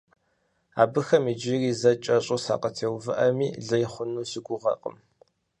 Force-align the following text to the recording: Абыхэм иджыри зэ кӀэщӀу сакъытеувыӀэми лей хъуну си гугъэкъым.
Абыхэм 0.81 1.23
иджыри 1.31 1.71
зэ 1.81 1.91
кӀэщӀу 2.03 2.39
сакъытеувыӀэми 2.45 3.47
лей 3.67 3.85
хъуну 3.91 4.27
си 4.29 4.39
гугъэкъым. 4.45 4.95